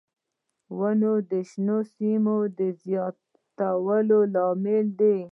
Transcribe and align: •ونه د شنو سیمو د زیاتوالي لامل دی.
•ونه 0.77 1.11
د 1.31 1.31
شنو 1.49 1.77
سیمو 1.95 2.37
د 2.57 2.59
زیاتوالي 2.83 4.19
لامل 4.33 4.85
دی. 4.99 5.17